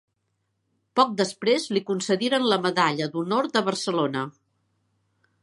[0.99, 4.27] Poc després li concediren la Medalla d'Honor de Barcelona.